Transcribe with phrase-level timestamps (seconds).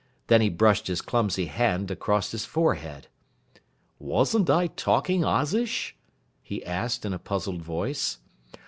[0.29, 3.07] Then he brushed his clumsy hand across his forehead.
[3.99, 5.95] "Wasn't I talking Ozish?"
[6.41, 8.17] he asked in a puzzled voice.